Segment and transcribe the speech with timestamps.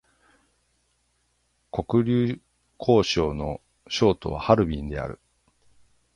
[1.71, 2.39] 黒竜
[2.79, 5.19] 江省の省都はハルビンである